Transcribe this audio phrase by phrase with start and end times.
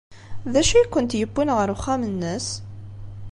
[0.51, 2.47] D acu ay kent-yewwin ɣer uxxam-nnes?